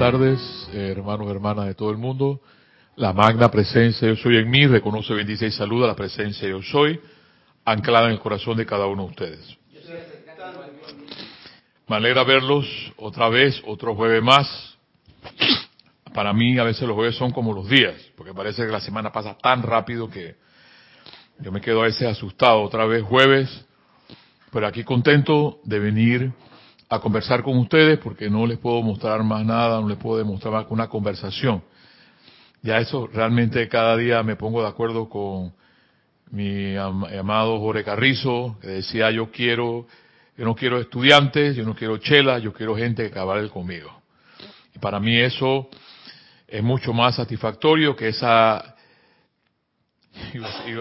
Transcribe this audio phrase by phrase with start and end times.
[0.00, 0.40] tardes,
[0.72, 2.40] hermanos y hermanas de todo el mundo.
[2.96, 6.98] La magna presencia yo soy en mí, reconoce, bendice y saluda la presencia yo soy,
[7.66, 9.58] anclada en el corazón de cada uno de ustedes.
[11.86, 12.66] Me alegra verlos
[12.96, 14.78] otra vez, otro jueves más.
[16.14, 19.12] Para mí a veces los jueves son como los días, porque parece que la semana
[19.12, 20.36] pasa tan rápido que
[21.40, 22.62] yo me quedo a veces asustado.
[22.62, 23.66] Otra vez jueves,
[24.50, 26.32] pero aquí contento de venir
[26.90, 30.52] a conversar con ustedes porque no les puedo mostrar más nada, no les puedo demostrar
[30.52, 31.62] más que una conversación.
[32.62, 35.54] Ya eso realmente cada día me pongo de acuerdo con
[36.32, 39.86] mi amado Jorge Carrizo, que decía yo quiero,
[40.36, 44.02] yo no quiero estudiantes, yo no quiero chelas, yo quiero gente que cabale conmigo.
[44.74, 45.68] Y para mí eso
[46.48, 48.74] es mucho más satisfactorio que esa,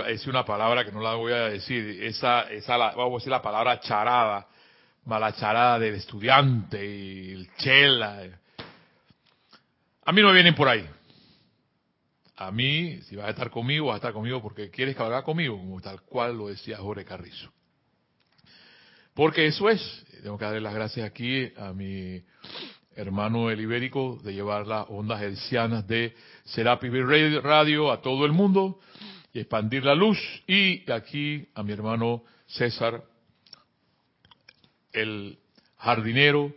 [0.08, 3.44] decir una palabra que no la voy a decir, esa, esa vamos a decir la
[3.44, 4.48] palabra charada,
[5.10, 8.22] malacharada del estudiante y el chela.
[10.06, 10.88] A mí no me vienen por ahí.
[12.38, 15.58] A mí, si vas a estar conmigo, vas a estar conmigo porque quieres cabalgar conmigo,
[15.58, 17.52] como tal cual lo decía Jorge Carrizo.
[19.14, 22.24] Porque eso es, tengo que darle las gracias aquí a mi
[22.96, 26.16] hermano el ibérico de llevar las ondas hercianas de
[26.46, 28.80] Serapi Radio a todo el mundo
[29.34, 30.20] y expandir la luz.
[30.48, 33.04] Y aquí a mi hermano César
[34.94, 35.40] el
[35.78, 36.54] jardinero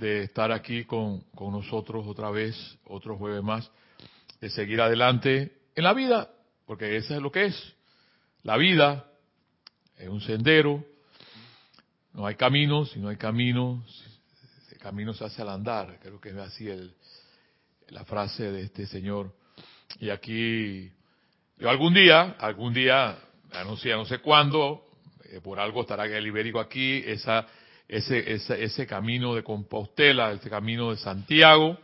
[0.00, 3.70] de estar aquí con, con nosotros otra vez, otro jueves más,
[4.40, 6.30] de seguir adelante en la vida,
[6.66, 7.74] porque eso es lo que es.
[8.42, 9.10] La vida
[9.96, 10.84] es un sendero,
[12.12, 14.04] no hay caminos, si no hay caminos,
[14.70, 16.94] el camino se hace al andar, creo que es así el,
[17.88, 19.34] la frase de este señor.
[19.98, 20.92] Y aquí,
[21.58, 23.18] yo algún día, algún día,
[23.52, 24.87] no no sé cuándo,
[25.30, 31.78] eh, por algo estará el ibérico aquí, ese, camino de Compostela, ese camino de Santiago.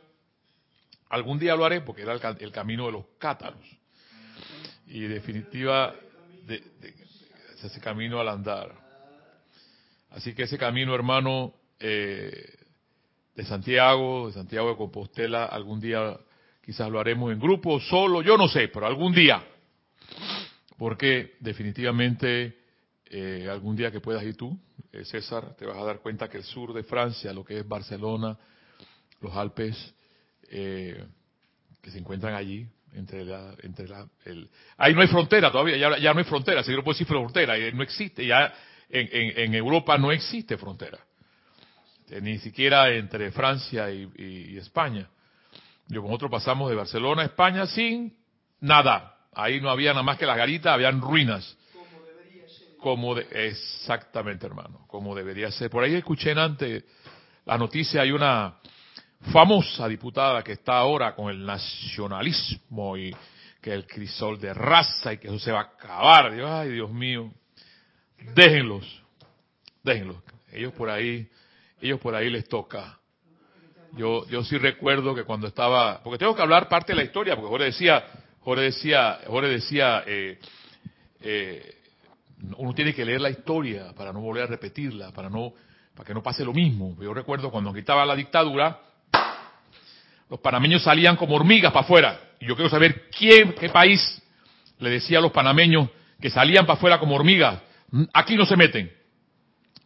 [1.11, 3.61] Algún día lo haré porque era el, camino de los cátaros.
[4.87, 5.95] Y definitiva,
[6.47, 6.63] de,
[7.63, 8.73] ese camino al andar.
[10.11, 12.57] Así que ese camino, hermano, eh,
[13.35, 16.17] de Santiago, de Santiago de Compostela, algún día
[16.65, 19.45] quizás lo haremos en grupo, solo, yo no sé, pero algún día.
[20.79, 22.64] Porque definitivamente
[23.11, 24.59] eh, algún día que puedas ir tú,
[24.93, 27.69] eh, César, te vas a dar cuenta que el sur de Francia, lo que es
[27.69, 28.37] Barcelona,
[29.21, 29.95] los Alpes,
[30.51, 31.05] eh,
[31.83, 35.99] que se encuentran allí, entre la, entre la, el, ahí no hay frontera todavía, ya,
[35.99, 38.53] ya no hay frontera, si yo no puedo decir frontera, no existe, ya
[38.89, 40.99] en, en, Europa no existe frontera,
[42.23, 45.09] ni siquiera entre Francia y, España.
[45.89, 48.17] Yo con otro pasamos de Barcelona a España sin
[48.61, 51.57] nada, ahí no había nada más que las garitas, habían ruinas
[52.85, 55.71] como exactamente hermano, como debería ser.
[55.71, 56.85] Por ahí escuché antes
[57.47, 58.57] la noticia, hay una
[59.33, 63.17] famosa diputada que está ahora con el nacionalismo y
[63.63, 66.33] que el crisol de raza y que eso se va a acabar.
[66.33, 67.33] ay Dios mío,
[68.35, 69.03] déjenlos,
[69.83, 70.19] déjenlos.
[70.53, 71.27] Ellos por ahí,
[71.81, 72.99] ellos por ahí les toca.
[73.93, 77.35] Yo, yo sí recuerdo que cuando estaba, porque tengo que hablar parte de la historia,
[77.35, 78.05] porque Jorge decía,
[78.41, 80.39] Jorge decía, Jorge decía, eh,
[81.23, 81.81] eh,
[82.57, 85.53] uno tiene que leer la historia para no volver a repetirla, para no
[85.95, 86.97] para que no pase lo mismo.
[87.01, 88.81] Yo recuerdo cuando quitaba la dictadura,
[90.29, 92.21] los panameños salían como hormigas para afuera.
[92.41, 94.21] Y yo quiero saber quién, qué país
[94.79, 95.89] le decía a los panameños
[96.21, 97.61] que salían para afuera como hormigas.
[98.13, 98.91] Aquí no se meten.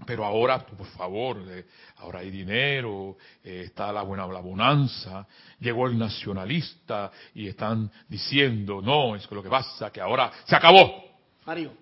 [0.07, 1.67] Pero ahora, por favor, eh,
[1.97, 5.27] ahora hay dinero, eh, está la buena la bonanza,
[5.59, 11.03] llegó el nacionalista y están diciendo, no, es lo que pasa que ahora se acabó.
[11.45, 11.73] Mario,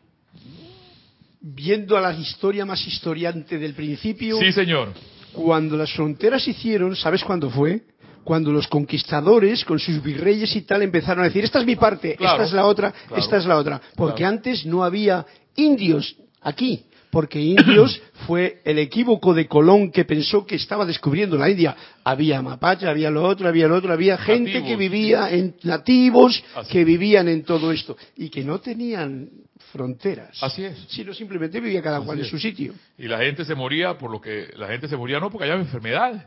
[1.41, 4.39] viendo a la historia más historiante del principio.
[4.39, 4.93] Sí, señor.
[5.33, 7.83] Cuando las fronteras se hicieron, ¿sabes cuándo fue?
[8.25, 12.13] Cuando los conquistadores, con sus virreyes y tal, empezaron a decir, esta es mi parte,
[12.13, 13.81] esta es la otra, esta es la otra.
[13.95, 20.47] Porque antes no había indios aquí porque indios fue el equívoco de Colón que pensó
[20.47, 21.77] que estaba descubriendo la India.
[22.05, 26.85] Había mapache, había lo otro, había lo otro, había gente que vivía en nativos que
[26.85, 29.29] vivían en todo esto y que no tenían
[29.73, 30.43] fronteras.
[30.43, 30.79] Así es.
[30.89, 32.75] Sino simplemente vivía cada cual en su sitio.
[32.99, 35.63] Y la gente se moría por lo que la gente se moría no porque había
[35.63, 36.23] enfermedades,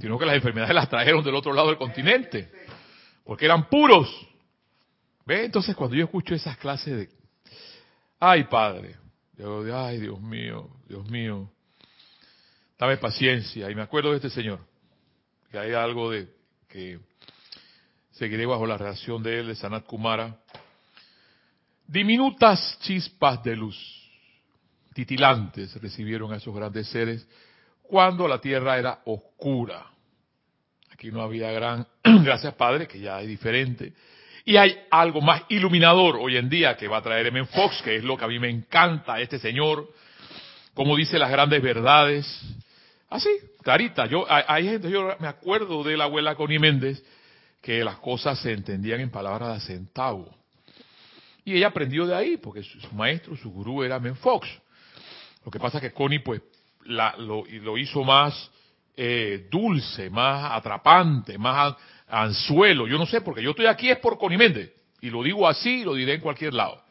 [0.00, 2.48] sino que las enfermedades las trajeron del otro lado del continente,
[3.24, 4.08] porque eran puros.
[5.26, 5.44] ¿Ve?
[5.44, 7.18] Entonces cuando yo escucho esas clases de
[8.20, 8.96] ay, padre,
[9.38, 11.48] yo, ay, Dios mío, Dios mío,
[12.78, 13.70] dame paciencia.
[13.70, 14.58] Y me acuerdo de este señor,
[15.50, 16.28] que hay algo de
[16.68, 16.98] que
[18.10, 20.36] seguiré bajo la reacción de él, de Sanat Kumara.
[21.86, 23.76] Diminutas chispas de luz,
[24.92, 27.26] titilantes, recibieron a esos grandes seres
[27.82, 29.86] cuando la tierra era oscura.
[30.90, 33.94] Aquí no había gran, gracias Padre, que ya es diferente.
[34.48, 37.44] Y hay algo más iluminador hoy en día que va a traer M.
[37.44, 39.90] Fox, que es lo que a mí me encanta, este señor,
[40.72, 42.26] como dice las grandes verdades.
[43.10, 43.28] Así,
[43.62, 44.06] clarita.
[44.06, 47.04] Yo, hay, gente, yo me acuerdo de la abuela Connie Méndez,
[47.60, 50.34] que las cosas se entendían en palabras de centavo.
[51.44, 54.48] Y ella aprendió de ahí, porque su, maestro, su gurú era Men Fox.
[55.44, 56.40] Lo que pasa es que Connie, pues,
[56.86, 58.50] lo, lo hizo más
[59.00, 61.76] eh, dulce, más atrapante, más
[62.08, 65.84] anzuelo, yo no sé, porque yo estoy aquí es por Conimende, y lo digo así,
[65.84, 66.82] lo diré en cualquier lado.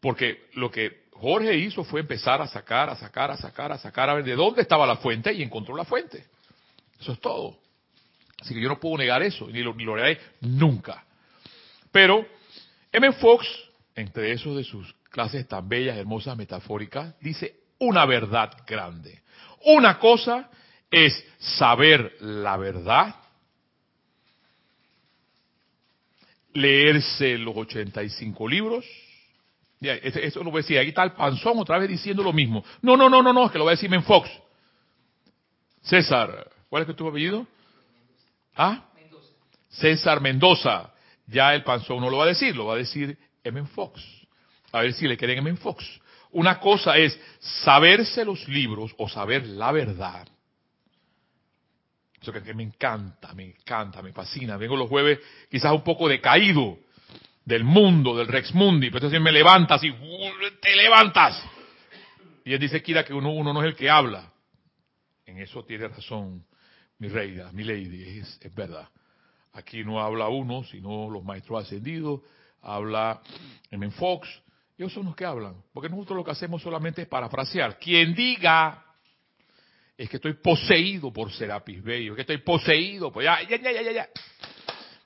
[0.00, 4.10] Porque lo que Jorge hizo fue empezar a sacar, a sacar, a sacar, a sacar,
[4.10, 6.26] a ver de dónde estaba la fuente y encontró la fuente.
[6.98, 7.56] Eso es todo.
[8.40, 11.04] Así que yo no puedo negar eso, ni lo, ni lo negaré nunca.
[11.92, 12.26] Pero
[12.90, 13.12] M.
[13.12, 13.46] Fox,
[13.94, 19.22] entre esos de sus clases tan bellas, hermosas, metafóricas, dice una verdad grande.
[19.64, 20.50] Una cosa
[20.96, 23.14] es saber la verdad
[26.54, 28.86] leerse los 85 libros.
[29.78, 30.78] Ya, eso lo voy a decir.
[30.78, 32.64] Ahí está el panzón otra vez diciendo lo mismo.
[32.80, 34.30] No, no, no, no, no, es que lo va a decir Fox.
[35.82, 37.46] César, ¿cuál es que tu apellido?
[38.56, 38.86] ¿Ah?
[38.94, 39.32] Mendoza.
[39.68, 40.94] César Mendoza.
[41.26, 43.66] Ya el panzón no lo va a decir, lo va a decir M.
[43.66, 44.02] Fox.
[44.72, 45.56] A ver si le quieren M.
[45.56, 45.84] Fox.
[46.30, 50.26] Una cosa es saberse los libros o saber la verdad
[52.32, 54.56] que, me encanta, me encanta, me fascina.
[54.56, 55.18] Vengo los jueves
[55.50, 56.78] quizás un poco decaído
[57.44, 59.92] del mundo, del Rex Mundi, pero entonces me levantas y
[60.60, 61.42] te levantas.
[62.44, 64.32] Y él dice, Kira, que uno, uno no es el que habla.
[65.24, 66.44] En eso tiene razón
[66.98, 68.88] mi reina, mi lady, es, es verdad.
[69.52, 72.20] Aquí no habla uno, sino los maestros ascendidos,
[72.62, 73.20] habla
[73.70, 73.90] M.
[73.92, 74.28] Fox,
[74.78, 77.78] ellos son los que hablan, porque nosotros lo que hacemos solamente es parafrasear.
[77.78, 78.85] Quien diga
[79.96, 83.82] es que estoy poseído por Serapis Bello, es que estoy poseído, pues ya, ya, ya,
[83.82, 84.08] ya, ya.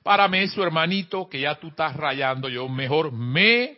[0.03, 3.77] Párame eso, hermanito, que ya tú estás rayando, yo mejor me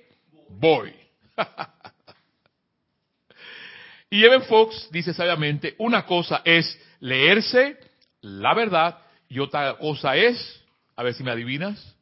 [0.50, 0.94] voy.
[4.10, 7.78] y Evan Fox dice sabiamente, una cosa es leerse
[8.22, 10.64] la verdad y otra cosa es,
[10.96, 11.96] a ver si me adivinas,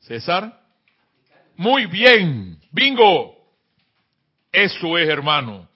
[0.00, 0.58] César.
[1.56, 3.36] Muy bien, bingo.
[4.50, 5.67] Eso es, hermano.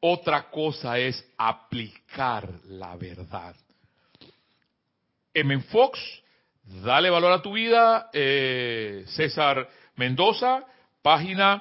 [0.00, 3.54] Otra cosa es aplicar la verdad.
[5.34, 5.60] M.
[5.64, 6.00] Fox,
[6.64, 8.08] dale valor a tu vida.
[8.12, 10.64] Eh, César Mendoza,
[11.02, 11.60] página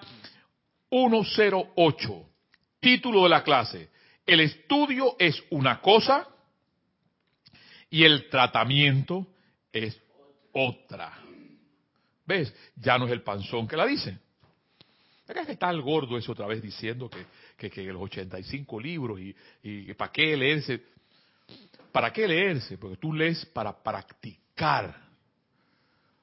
[0.89, 2.25] 108.
[2.80, 3.89] Título de la clase.
[4.25, 6.27] El estudio es una cosa
[7.89, 9.27] y el tratamiento
[9.74, 10.00] es
[10.53, 11.18] otra.
[12.25, 12.53] ¿Ves?
[12.75, 14.18] Ya no es el panzón que la dice.
[15.27, 17.24] ¿Qué que está el gordo eso otra vez diciendo que
[17.59, 20.81] que, que los 85 libros y, y para qué leerse.
[21.91, 22.77] ¿Para qué leerse?
[22.77, 25.09] Porque tú lees para practicar.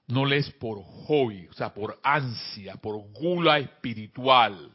[0.08, 4.70] No lees por hobby, o sea, por ansia, por gula espiritual.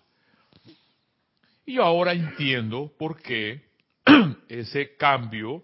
[1.66, 3.62] Y yo ahora entiendo por qué
[4.50, 5.64] ese cambio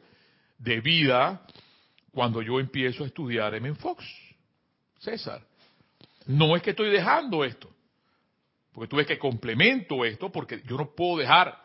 [0.58, 1.46] de vida
[2.12, 4.06] cuando yo empiezo a estudiar en Fox.
[5.00, 5.46] César,
[6.26, 7.70] no es que estoy dejando esto.
[8.78, 11.64] Porque tú ves que complemento esto, porque yo no puedo dejar,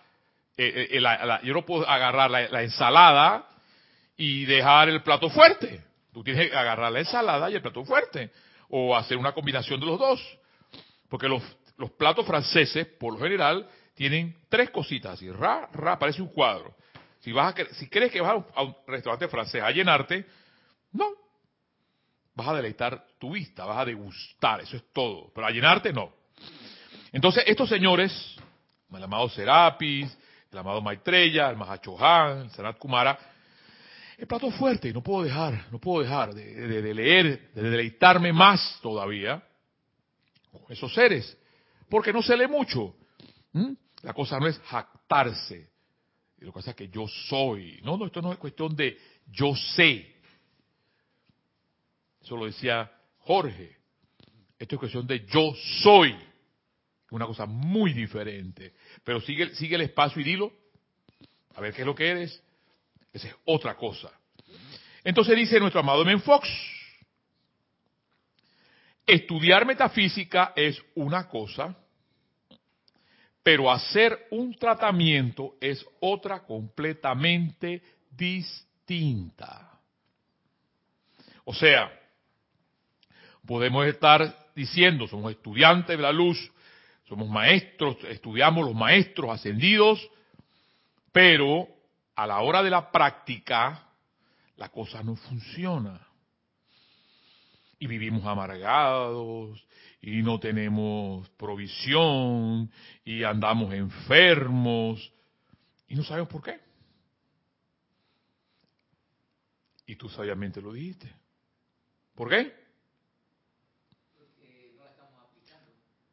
[0.56, 3.50] eh, eh, yo no puedo agarrar la, ensalada
[4.16, 5.84] y dejar el plato fuerte.
[6.10, 8.30] Tú tienes que agarrar la ensalada y el plato fuerte.
[8.70, 10.38] O hacer una combinación de los dos.
[11.10, 11.42] Porque los,
[11.76, 15.20] los platos franceses, por lo general, tienen tres cositas.
[15.20, 16.74] Y ra, ra, parece un cuadro.
[17.20, 20.24] Si, vas a, si crees que vas a un restaurante francés a llenarte,
[20.92, 21.10] no.
[22.34, 25.30] Vas a deleitar tu vista, vas a degustar, eso es todo.
[25.34, 26.21] Pero a llenarte, no.
[27.12, 28.10] Entonces, estos señores,
[28.90, 30.16] el amado Serapis,
[30.50, 33.18] el amado Maitreya, el Mahachohan, el Sanat Kumara,
[34.16, 38.78] el plato fuerte, y no puedo dejar, no puedo dejar de, leer, de deleitarme más
[38.80, 39.42] todavía
[40.50, 41.36] con esos seres,
[41.90, 42.94] porque no se lee mucho.
[44.02, 45.70] La cosa no es jactarse,
[46.38, 47.80] la cosa es que yo soy.
[47.84, 48.96] No, no, esto no es cuestión de
[49.30, 50.16] yo sé.
[52.22, 53.76] Eso lo decía Jorge.
[54.58, 55.52] Esto es cuestión de yo
[55.82, 56.16] soy
[57.12, 58.72] una cosa muy diferente.
[59.04, 60.52] Pero sigue, el espacio y dilo,
[61.54, 62.42] a ver qué es lo que eres.
[63.12, 64.10] Esa es otra cosa.
[65.04, 66.48] Entonces dice nuestro amado Men Fox,
[69.06, 71.76] estudiar metafísica es una cosa,
[73.42, 79.78] pero hacer un tratamiento es otra completamente distinta.
[81.44, 81.92] O sea,
[83.44, 86.52] podemos estar diciendo, somos estudiantes de la luz,
[87.12, 90.00] somos maestros, estudiamos los maestros ascendidos,
[91.12, 91.68] pero
[92.16, 93.86] a la hora de la práctica,
[94.56, 96.00] la cosa no funciona.
[97.78, 99.62] Y vivimos amargados,
[100.00, 102.72] y no tenemos provisión,
[103.04, 105.12] y andamos enfermos,
[105.88, 106.60] y no sabemos por qué.
[109.84, 111.12] Y tú sabiamente lo dijiste.
[112.14, 112.61] ¿Por qué?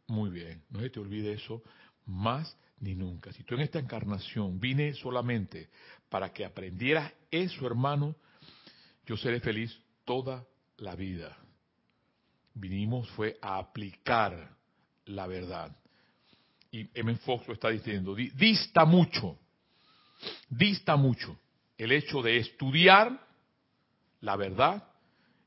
[0.09, 1.61] Muy bien, no se te olvide eso
[2.05, 3.31] más ni nunca.
[3.31, 5.69] Si tú en esta encarnación vine solamente
[6.09, 8.15] para que aprendieras eso, hermano,
[9.05, 9.71] yo seré feliz
[10.05, 10.45] toda
[10.77, 11.37] la vida.
[12.55, 14.57] Vinimos fue a aplicar
[15.05, 15.77] la verdad.
[16.71, 17.15] Y M.
[17.17, 19.37] Fox lo está diciendo, dista mucho,
[20.49, 21.37] dista mucho
[21.77, 23.27] el hecho de estudiar
[24.21, 24.83] la verdad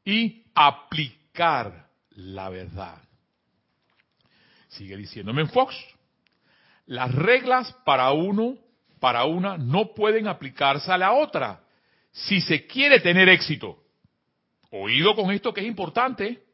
[0.04, 3.02] y aplicar la verdad.
[4.72, 5.76] Sigue diciéndome en Fox,
[6.86, 8.56] las reglas para uno,
[9.00, 11.60] para una, no pueden aplicarse a la otra
[12.10, 13.82] si se quiere tener éxito.
[14.70, 16.44] Oído con esto que es importante.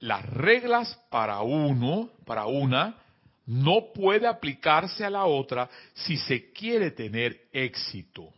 [0.00, 2.96] Las reglas para uno, para una,
[3.44, 8.32] no puede aplicarse a la otra si se quiere tener éxito.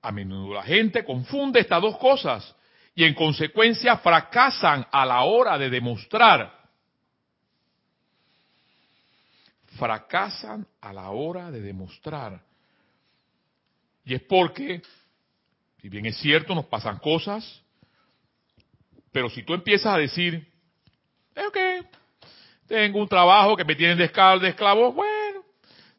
[0.00, 2.56] A menudo la gente confunde estas dos cosas
[2.94, 6.61] y en consecuencia fracasan a la hora de demostrar.
[9.78, 12.42] Fracasan a la hora de demostrar.
[14.04, 14.82] Y es porque,
[15.80, 17.62] si bien es cierto, nos pasan cosas,
[19.12, 20.46] pero si tú empiezas a decir,
[21.34, 21.86] eh, ok,
[22.66, 25.44] tengo un trabajo que me tienen de esclavo, bueno,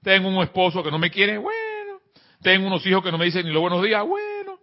[0.02, 2.02] tengo un esposo que no me quiere, bueno,
[2.42, 4.60] tengo unos hijos que no me dicen ni los buenos días, bueno,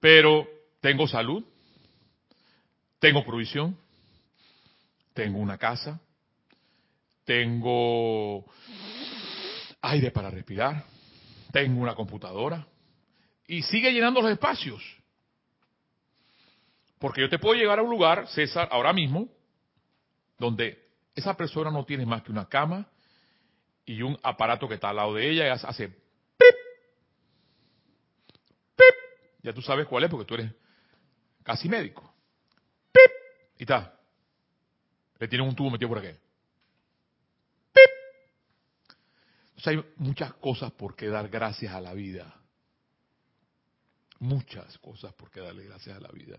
[0.00, 0.48] pero
[0.80, 1.44] tengo salud,
[2.98, 3.76] tengo provisión,
[5.14, 6.00] tengo una casa,
[7.24, 8.44] tengo
[9.80, 10.84] aire para respirar,
[11.52, 12.66] tengo una computadora
[13.46, 14.82] y sigue llenando los espacios.
[16.98, 19.28] Porque yo te puedo llegar a un lugar, César, ahora mismo,
[20.38, 22.88] donde esa persona no tiene más que una cama
[23.84, 26.56] y un aparato que está al lado de ella y hace pip,
[28.76, 28.96] pip.
[29.42, 30.52] Ya tú sabes cuál es porque tú eres
[31.42, 32.14] casi médico.
[32.92, 33.12] Pip.
[33.58, 33.98] Y está.
[35.18, 36.16] Le tienen un tubo metido por aquí.
[37.72, 37.90] Pip.
[39.62, 42.34] Entonces hay muchas cosas por qué dar gracias a la vida.
[44.18, 46.38] Muchas cosas por qué darle gracias a la vida.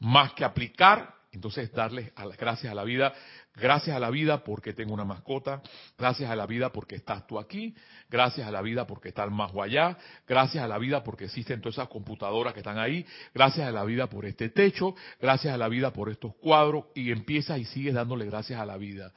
[0.00, 3.12] Más que aplicar, entonces darle gracias a la vida.
[3.54, 5.62] Gracias a la vida porque tengo una mascota.
[5.96, 7.76] Gracias a la vida porque estás tú aquí.
[8.08, 9.96] Gracias a la vida porque está el más allá.
[10.26, 13.06] Gracias a la vida porque existen todas esas computadoras que están ahí.
[13.32, 14.96] Gracias a la vida por este techo.
[15.20, 16.86] Gracias a la vida por estos cuadros.
[16.96, 19.12] Y empiezas y sigues dándole gracias a la vida.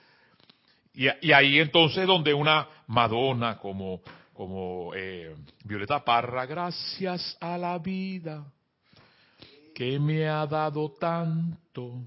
[0.93, 4.01] Y, ahí entonces donde una Madonna como
[4.33, 8.45] como eh, Violeta Parra, gracias a la vida
[9.73, 12.01] que me ha dado tanto.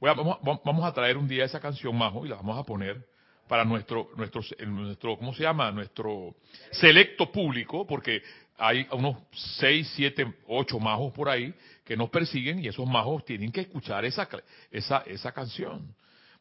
[0.00, 3.04] vamos, a traer un día esa canción, Majo, y la vamos a poner
[3.48, 5.70] para nuestro, nuestro, nuestro, ¿cómo se llama?
[5.70, 6.34] Nuestro
[6.72, 8.22] selecto público, porque
[8.58, 9.16] hay unos
[9.58, 11.54] seis, siete, ocho majos por ahí
[11.84, 14.28] que nos persiguen y esos majos tienen que escuchar esa,
[14.70, 15.94] esa, esa canción.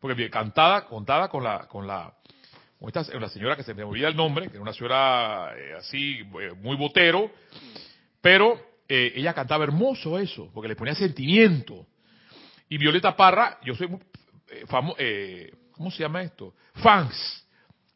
[0.05, 2.13] Porque cantada, contada con la, con la,
[2.79, 6.19] esta, una señora que se me olvida el nombre, que era una señora eh, así,
[6.19, 7.31] eh, muy botero,
[8.21, 11.88] pero eh, ella cantaba hermoso eso, porque le ponía sentimiento.
[12.69, 13.89] Y Violeta Parra, yo soy
[14.67, 14.95] famoso,
[15.71, 16.53] ¿cómo se llama esto?
[16.75, 17.47] Fans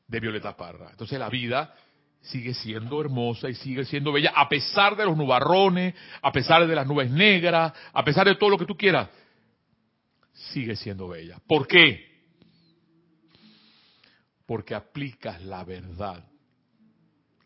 [0.07, 0.87] de Violeta Parra.
[0.89, 1.75] Entonces la vida
[2.21, 6.73] sigue siendo hermosa y sigue siendo bella, a pesar de los nubarrones, a pesar de
[6.73, 9.09] las nubes negras, a pesar de todo lo que tú quieras,
[10.53, 11.39] sigue siendo bella.
[11.47, 12.09] ¿Por qué?
[14.49, 16.23] porque aplicas la verdad.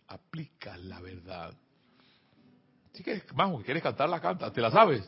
[0.07, 1.53] Aplicas la verdad.
[2.93, 3.25] Si quieres,
[3.65, 4.53] quieres cantarla, canta.
[4.53, 5.03] ¿Te la sabes?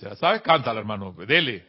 [0.00, 0.40] ¿Te la sabes?
[0.40, 1.12] Cántala, hermano.
[1.12, 1.66] Dele.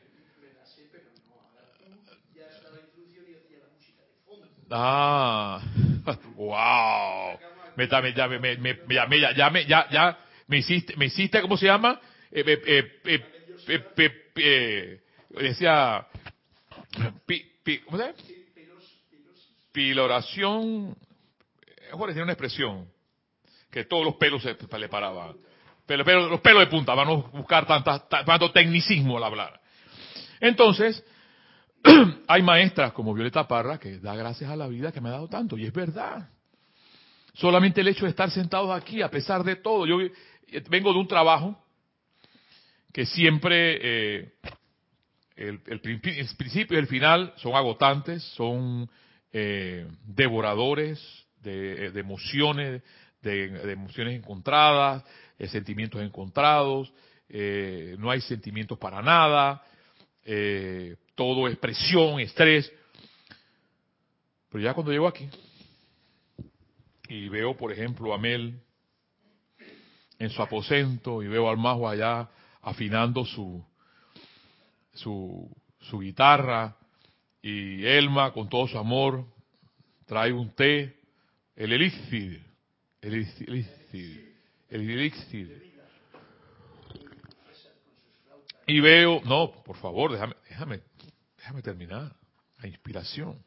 [4.70, 5.62] Ah,
[6.38, 7.38] wow.
[7.76, 11.58] Me, me, ya, me, me, ya, ya, me, ya, ya, me hiciste, me hiciste, ¿cómo
[11.58, 12.00] se llama?
[12.32, 13.02] Eh, eh,
[14.38, 15.02] eh,
[15.38, 16.08] decía,
[17.86, 18.14] ¿cómo se
[19.78, 20.98] piloración,
[21.92, 22.88] Jorge tiene una expresión,
[23.70, 25.36] que todos los pelos se, le paraban.
[25.86, 29.62] Pero, los pelos de punta, van a buscar tanto tecnicismo al hablar.
[30.40, 31.04] Entonces,
[32.28, 35.28] hay maestras como Violeta Parra que da gracias a la vida que me ha dado
[35.28, 36.28] tanto, y es verdad.
[37.36, 40.00] Solamente el hecho de estar sentados aquí, a pesar de todo, yo
[40.72, 41.56] vengo de un trabajo
[42.92, 44.34] que siempre eh,
[45.38, 48.90] el, el, principio y el final son agotantes, son
[49.32, 51.00] eh, devoradores
[51.42, 52.82] de, emociones,
[53.22, 55.04] de, emociones encontradas,
[55.38, 56.92] eh, sentimientos encontrados,
[57.30, 59.64] eh, no hay sentimientos para nada,
[60.26, 62.72] eh, todo es presión, estrés.
[64.50, 65.30] Pero ya cuando llego aquí
[67.10, 68.60] y veo, por ejemplo, a Mel
[70.20, 72.30] en su aposento y veo al majo allá
[72.62, 73.64] afinando su,
[74.98, 75.50] su,
[76.00, 76.76] guitarra
[77.42, 79.26] y Elma con todo su amor
[80.06, 81.00] trae un té,
[81.56, 82.44] el elixir,
[83.02, 84.36] el elixir,
[84.70, 85.68] el elixir.
[88.66, 90.82] Y veo, no, por favor, déjame, déjame,
[91.38, 92.12] déjame terminar,
[92.62, 93.38] la inspiración.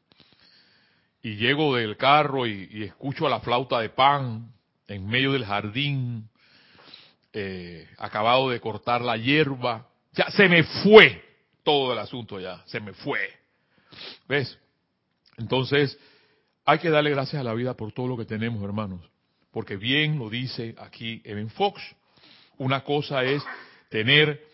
[1.22, 4.50] Y llego del carro y, escucho a la flauta de pan
[4.88, 6.28] en medio del jardín,
[7.32, 9.88] eh, acabado de cortar la hierba.
[10.12, 11.29] Ya se me fue
[11.62, 13.20] todo el asunto ya, se me fue.
[14.28, 14.58] ¿Ves?
[15.36, 15.98] Entonces,
[16.64, 19.00] hay que darle gracias a la vida por todo lo que tenemos, hermanos.
[19.50, 21.82] Porque bien lo dice aquí Evan Fox.
[22.58, 23.42] Una cosa es
[23.88, 24.44] tener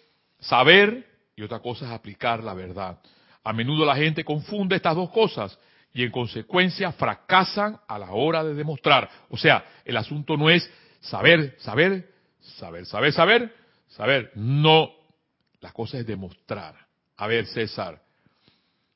[0.41, 2.99] saber y otra cosa es aplicar la verdad.
[3.45, 5.59] A menudo la gente confunde estas dos cosas
[5.93, 9.09] y en consecuencia fracasan a la hora de demostrar.
[9.29, 10.71] O sea, el asunto no es
[11.01, 12.11] saber, saber,
[12.41, 13.55] saber, saber, saber,
[13.89, 14.33] saber.
[14.35, 14.91] No,
[15.61, 16.86] la cosa es demostrar.
[17.17, 18.03] A ver, César,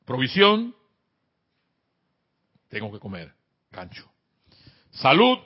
[0.05, 0.75] provisión,
[2.69, 3.33] tengo que comer,
[3.71, 4.11] gancho.
[4.91, 5.39] Salud,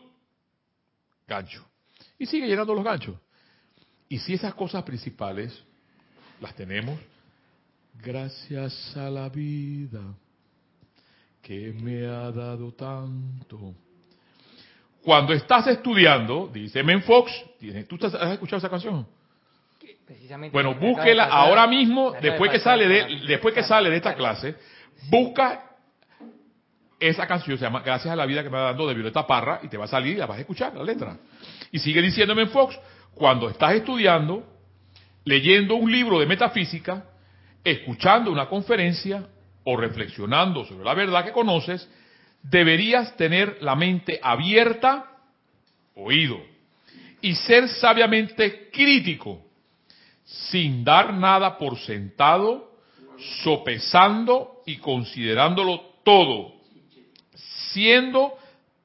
[1.26, 1.64] gancho.
[2.18, 3.16] Y sigue llenando los ganchos.
[4.08, 5.62] Y si esas cosas principales
[6.40, 6.98] las tenemos,
[8.02, 10.02] gracias a la vida
[11.42, 13.74] que me ha dado tanto.
[15.02, 17.30] Cuando estás estudiando, dice Men Fox,
[17.86, 19.06] ¿tú has escuchado esa canción?
[20.52, 24.56] Bueno, búsquela ahora mismo, después que sale de, después que sale de esta clase,
[25.08, 25.70] busca
[27.00, 29.60] esa canción, se llama Gracias a la vida que me ha dado de Violeta Parra,
[29.62, 31.16] y te va a salir y la vas a escuchar, la letra.
[31.72, 32.78] Y sigue diciéndome en Fox,
[33.14, 34.44] cuando estás estudiando,
[35.24, 37.04] leyendo un libro de metafísica,
[37.62, 39.26] escuchando una conferencia
[39.64, 41.88] o reflexionando sobre la verdad que conoces,
[42.42, 45.06] deberías tener la mente abierta,
[45.94, 46.38] oído,
[47.22, 49.42] y ser sabiamente crítico,
[50.24, 52.72] sin dar nada por sentado,
[53.42, 56.54] sopesando y considerándolo todo,
[57.72, 58.36] siendo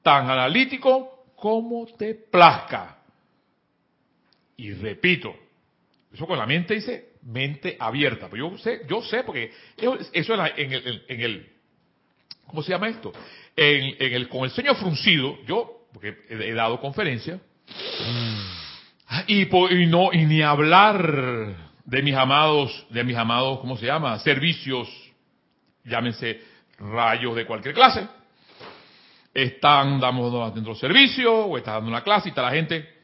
[0.02, 2.98] tan analítico como te plazca.
[4.56, 5.34] Y repito,
[6.12, 8.28] eso con la mente dice mente abierta.
[8.30, 9.52] Pero yo sé, yo sé porque
[10.12, 11.48] eso en, el, en el,
[12.46, 13.12] ¿cómo se llama esto?
[13.56, 17.40] En, el, con el sueño fruncido, yo, porque he, dado conferencias,
[19.26, 24.18] y, no, y ni hablar de mis amados, de mis amados, ¿cómo se llama?
[24.20, 24.88] Servicios,
[25.84, 26.40] llámense
[26.78, 28.06] rayos de cualquier clase.
[29.34, 33.00] Están dando dentro servicio, o están dando una clase y está la gente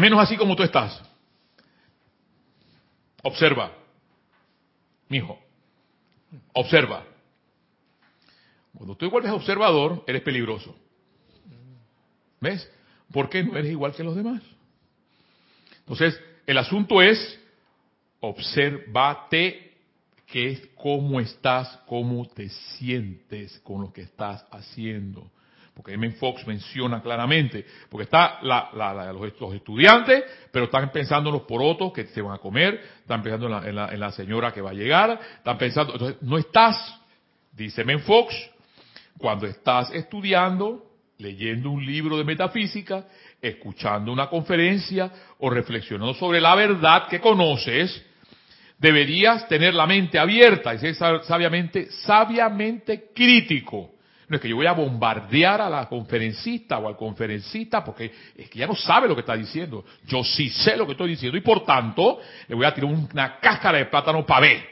[0.00, 1.00] menos así como tú estás.
[3.22, 3.72] Observa,
[5.08, 5.38] mijo,
[6.54, 7.09] observa.
[8.80, 10.74] Cuando tú vuelves observador, eres peligroso.
[12.40, 12.66] ¿Ves?
[13.12, 14.40] ¿Por qué no eres igual que los demás?
[15.80, 17.38] Entonces, el asunto es,
[18.20, 19.74] observate
[20.26, 25.30] que es cómo estás, cómo te sientes con lo que estás haciendo
[25.74, 26.10] porque M.
[26.12, 32.20] Fox menciona claramente, porque está los, estudiantes, pero están pensando en los porotos que se
[32.20, 36.20] van a comer, están pensando en la, señora que va a llegar, están pensando, entonces
[36.20, 37.00] no estás,
[37.52, 38.34] dice Men Fox,
[39.18, 40.86] cuando estás estudiando,
[41.18, 43.06] leyendo un libro de metafísica,
[43.40, 48.04] escuchando una conferencia o reflexionando sobre la verdad que conoces,
[48.78, 53.90] deberías tener la mente abierta y ser sabiamente, sabiamente crítico
[54.30, 58.48] no es que yo voy a bombardear a la conferencista o al conferencista porque es
[58.48, 59.84] que ya no sabe lo que está diciendo.
[60.06, 63.40] Yo sí sé lo que estoy diciendo y por tanto le voy a tirar una
[63.40, 64.64] cáscara de plátano para ver.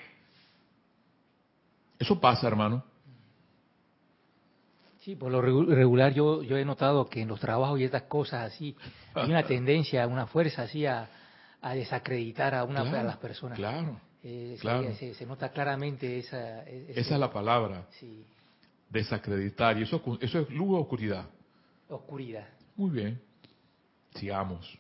[1.98, 2.84] Eso pasa, hermano.
[5.08, 8.52] Sí, por lo regular yo, yo he notado que en los trabajos y estas cosas
[8.52, 8.76] así
[9.14, 11.08] hay una tendencia, una fuerza así a,
[11.72, 13.56] desacreditar a una de las personas.
[13.56, 13.98] Claro.
[14.22, 14.92] Eh, claro.
[14.92, 16.62] Se, nota claramente esa.
[16.64, 17.86] esa es la palabra.
[17.92, 18.22] Sí
[18.90, 19.78] desacreditar.
[19.78, 21.26] Y eso, eso es luz o oscuridad.
[21.88, 22.46] Oscuridad.
[22.76, 23.22] Muy bien.
[24.14, 24.78] Sigamos.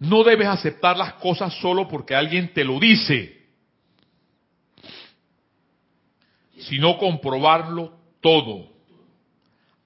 [0.00, 3.39] No debes aceptar las cosas solo porque alguien te lo dice,
[6.60, 8.68] sino comprobarlo todo,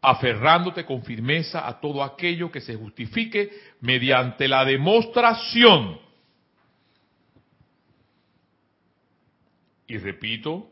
[0.00, 5.98] aferrándote con firmeza a todo aquello que se justifique mediante la demostración.
[9.87, 10.70] Y repito,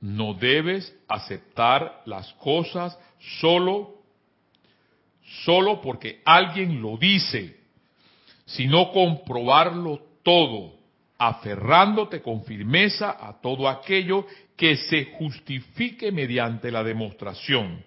[0.00, 2.98] No debes aceptar las cosas
[3.40, 4.02] solo
[5.44, 7.56] solo porque alguien lo dice,
[8.44, 10.74] sino comprobarlo todo,
[11.18, 17.84] aferrándote con firmeza a todo aquello que se justifique mediante la demostración.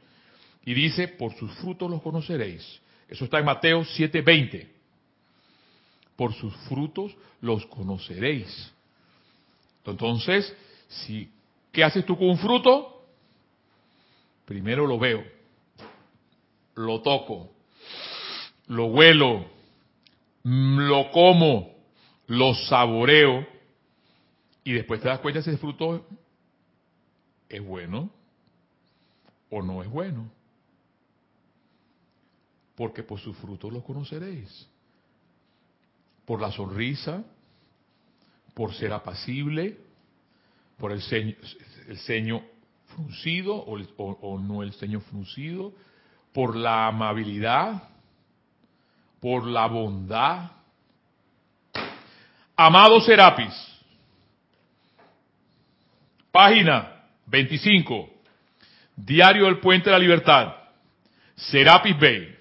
[0.66, 2.82] Y dice, por sus frutos los conoceréis.
[3.08, 4.68] Eso está en Mateo 7:20.
[6.16, 8.74] Por sus frutos los conoceréis.
[9.86, 10.56] Entonces,
[10.88, 11.30] si,
[11.72, 13.06] ¿qué haces tú con un fruto?
[14.46, 15.24] Primero lo veo,
[16.76, 17.52] lo toco,
[18.68, 19.46] lo huelo,
[20.44, 21.76] lo como,
[22.28, 23.46] lo saboreo
[24.64, 26.06] y después te das cuenta si ese fruto
[27.50, 28.10] es bueno
[29.50, 30.30] o no es bueno.
[32.76, 34.68] Porque por sus frutos los conoceréis.
[36.26, 37.24] Por la sonrisa,
[38.54, 39.78] por ser apacible,
[40.78, 41.36] por el ceño,
[41.88, 42.44] el
[42.88, 45.74] fruncido o, o no el ceño fruncido,
[46.34, 47.84] por la amabilidad,
[49.22, 50.52] por la bondad.
[52.58, 53.54] Amado Serapis,
[56.32, 56.95] página
[57.28, 58.10] 25,
[58.96, 60.56] Diario del Puente de la Libertad,
[61.36, 62.36] Serapis Bay.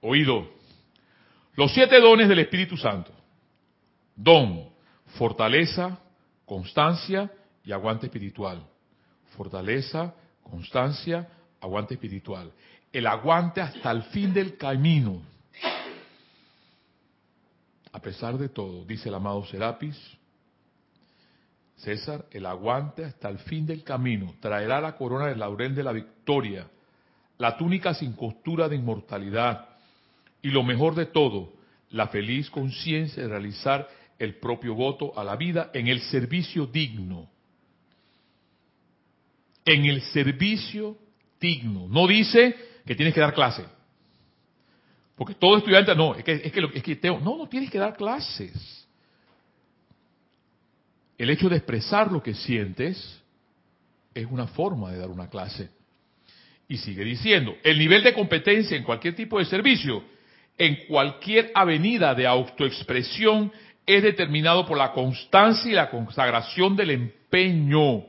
[0.00, 0.48] Oído,
[1.54, 3.10] los siete dones del Espíritu Santo.
[4.14, 4.70] Don,
[5.18, 5.98] fortaleza,
[6.44, 7.30] constancia
[7.64, 8.62] y aguante espiritual.
[9.36, 11.28] Fortaleza, constancia,
[11.60, 12.52] aguante espiritual.
[12.92, 15.22] El aguante hasta el fin del camino.
[17.92, 19.96] A pesar de todo, dice el amado Serapis,
[21.76, 25.92] César, el aguante hasta el fin del camino traerá la corona del laurel de la
[25.92, 26.68] victoria,
[27.38, 29.68] la túnica sin costura de inmortalidad
[30.42, 31.52] y lo mejor de todo,
[31.90, 37.28] la feliz conciencia de realizar el propio voto a la vida en el servicio digno
[39.66, 40.96] en el servicio
[41.38, 41.88] digno.
[41.88, 43.64] No dice que tienes que dar clase.
[45.16, 47.96] Porque todo estudiante, no, es que, es que, es que no, no tienes que dar
[47.96, 48.75] clases.
[51.18, 53.22] El hecho de expresar lo que sientes
[54.14, 55.70] es una forma de dar una clase.
[56.68, 60.02] Y sigue diciendo, el nivel de competencia en cualquier tipo de servicio,
[60.58, 63.52] en cualquier avenida de autoexpresión,
[63.86, 68.04] es determinado por la constancia y la consagración del empeño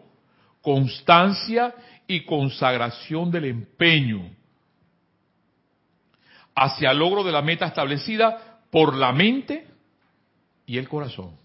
[0.67, 1.74] constancia
[2.08, 4.30] y consagración del empeño
[6.54, 9.65] hacia el logro de la meta establecida por la mente
[10.65, 11.38] y el corazón.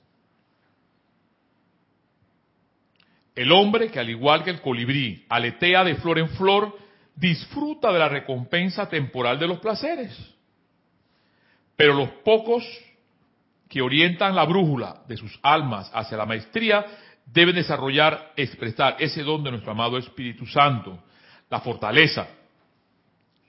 [3.35, 6.77] El hombre que al igual que el colibrí aletea de flor en flor,
[7.17, 10.17] disfruta de la recompensa temporal de los placeres.
[11.77, 12.65] Pero los pocos
[13.69, 16.85] que orientan la brújula de sus almas hacia la maestría
[17.25, 21.03] deben desarrollar, expresar ese don de nuestro amado Espíritu Santo,
[21.49, 22.29] la fortaleza.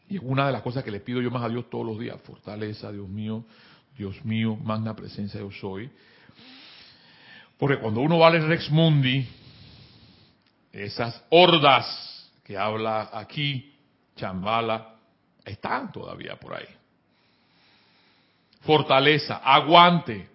[0.08, 2.00] Y es una de las cosas que le pido yo más a Dios todos los
[2.00, 3.43] días, fortaleza, Dios mío,
[3.98, 5.89] Dios mío, magna presencia yo soy.
[7.58, 9.28] Porque cuando uno va al Rex Mundi,
[10.74, 13.76] esas hordas que habla aquí,
[14.16, 14.96] Chambala,
[15.46, 16.68] están todavía por ahí.
[18.62, 20.28] Fortaleza, aguante,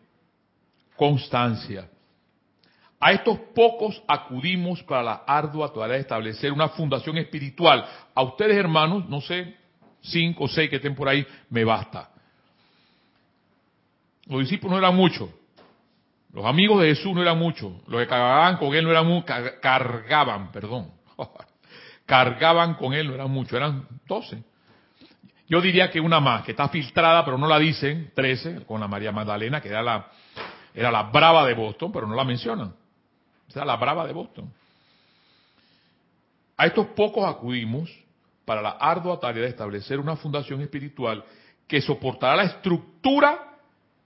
[0.96, 1.88] constancia.
[3.01, 7.85] A estos pocos acudimos para la ardua tarea de establecer una fundación espiritual.
[8.14, 9.57] A ustedes, hermanos, no sé,
[10.01, 12.11] cinco o seis que estén por ahí, me basta.
[14.27, 15.31] Los discípulos no eran muchos.
[16.32, 17.72] Los amigos de Jesús no eran muchos.
[17.86, 19.36] Los que cargaban con él no eran muchos.
[19.60, 20.92] Cargaban, perdón.
[22.06, 23.54] cargaban con él no eran muchos.
[23.54, 24.42] Eran doce.
[25.48, 28.88] Yo diría que una más, que está filtrada, pero no la dicen, trece, con la
[28.88, 30.06] María Magdalena, que era la,
[30.74, 32.74] era la brava de Boston, pero no la mencionan.
[33.48, 34.52] Sea, la brava de Boston.
[36.58, 37.90] A estos pocos acudimos
[38.44, 41.24] para la ardua tarea de establecer una fundación espiritual
[41.66, 43.47] que soportará la estructura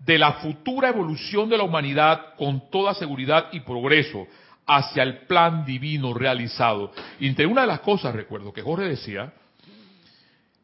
[0.04, 4.26] de la futura evolución de la humanidad con toda seguridad y progreso
[4.66, 6.92] hacia el plan divino realizado.
[7.20, 9.32] Y entre una de las cosas, recuerdo que Jorge decía,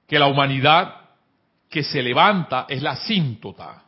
[0.07, 1.03] que la humanidad
[1.69, 3.85] que se levanta es la síntota.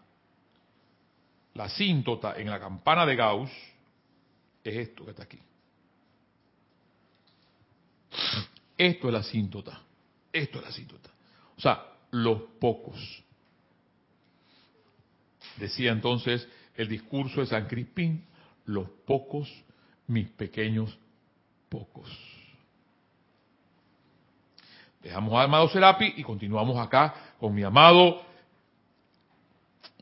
[1.55, 3.51] La síntota en la campana de Gauss
[4.63, 5.39] es esto que está aquí.
[8.77, 9.81] Esto es la síntota.
[10.33, 11.11] Esto es la síntota.
[11.57, 13.25] O sea, los pocos.
[15.61, 18.25] Decía entonces el discurso de San Crispín,
[18.65, 19.49] los pocos,
[20.07, 20.99] mis pequeños
[21.69, 22.09] pocos.
[25.03, 28.23] Dejamos a amado Serapi y continuamos acá con mi amado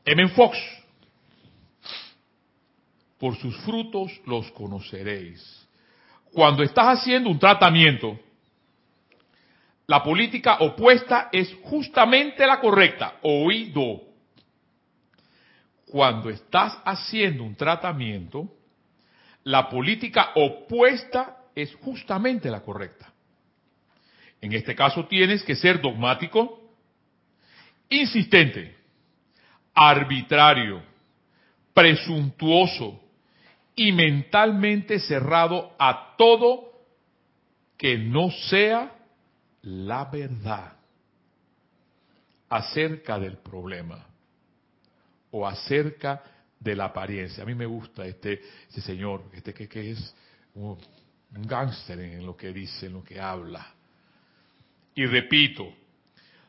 [0.05, 0.27] M.
[0.29, 0.57] Fox.
[3.17, 5.67] por sus frutos los conoceréis.
[6.31, 8.17] Cuando estás haciendo un tratamiento,
[9.87, 13.15] la política opuesta es justamente la correcta.
[13.23, 14.08] Oído.
[15.89, 18.47] Cuando estás haciendo un tratamiento,
[19.43, 23.11] la política opuesta es justamente la correcta.
[24.39, 26.61] En este caso tienes que ser dogmático,
[27.89, 28.77] insistente,
[29.73, 30.83] arbitrario,
[31.73, 33.01] presuntuoso
[33.75, 36.71] y mentalmente cerrado a todo
[37.77, 38.95] que no sea
[39.63, 40.73] la verdad
[42.47, 44.08] acerca del problema
[45.31, 46.23] o acerca
[46.59, 47.43] de la apariencia.
[47.43, 50.15] A mí me gusta este, este señor, este que, que es
[50.55, 50.77] un,
[51.35, 53.73] un gángster en lo que dice, en lo que habla.
[54.95, 55.73] Y repito,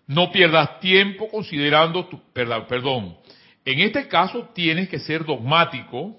[0.07, 3.19] no pierdas tiempo considerando tu, perdón, perdón,
[3.65, 6.17] en este caso tienes que ser dogmático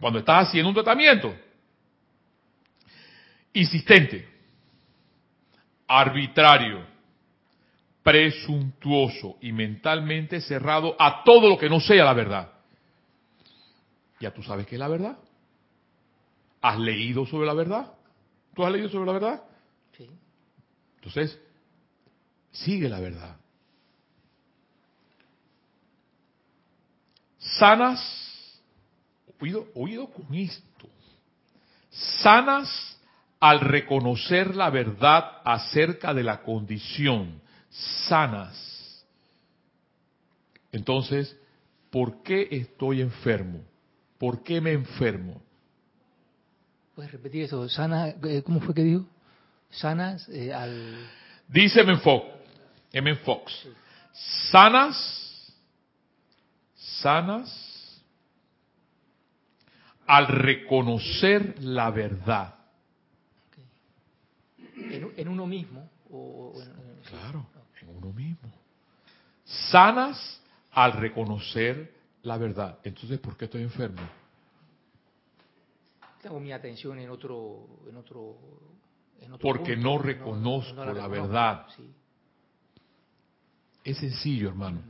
[0.00, 1.34] cuando estás haciendo un tratamiento.
[3.52, 4.28] Insistente,
[5.86, 6.84] arbitrario,
[8.08, 12.50] presuntuoso y mentalmente cerrado a todo lo que no sea la verdad.
[14.18, 15.18] Ya tú sabes qué es la verdad.
[16.62, 17.92] ¿Has leído sobre la verdad?
[18.54, 19.42] ¿Tú has leído sobre la verdad?
[19.94, 20.08] Sí.
[20.96, 21.38] Entonces,
[22.50, 23.36] sigue la verdad.
[27.58, 28.62] Sanas,
[29.38, 30.88] oído, oído con esto,
[31.90, 32.98] sanas
[33.38, 37.42] al reconocer la verdad acerca de la condición,
[38.08, 39.04] sanas.
[40.72, 41.36] Entonces,
[41.90, 43.60] ¿por qué estoy enfermo?
[44.18, 45.40] ¿Por qué me enfermo?
[46.94, 47.68] ¿Puedes repetir eso?
[47.68, 49.06] Sana, eh, ¿Cómo fue que dijo?
[49.70, 50.96] Sanas eh, al...
[51.48, 51.96] Dice M.
[51.98, 52.26] Fox,
[52.92, 53.14] M.
[53.16, 53.68] Fox,
[54.50, 55.54] sanas,
[56.74, 58.02] sanas
[60.06, 62.54] al reconocer la verdad.
[64.76, 65.88] En, en uno mismo.
[66.10, 67.46] O, o en- en- Claro,
[67.82, 68.52] en uno mismo.
[69.44, 70.40] Sanas
[70.72, 72.78] al reconocer la verdad.
[72.82, 74.02] Entonces, ¿por qué estoy enfermo?
[76.22, 77.66] Tengo mi atención en otro...
[77.88, 78.36] En otro,
[79.20, 81.66] en otro Porque punto, no reconozco la reconozco, verdad.
[81.76, 81.90] sí.
[83.84, 84.82] Es sencillo, hermano.